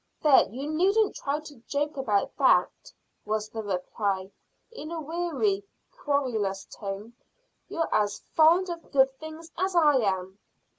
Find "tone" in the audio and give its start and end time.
6.65-7.13